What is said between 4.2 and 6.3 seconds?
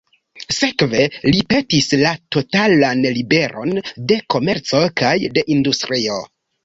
komerco kaj de industrio.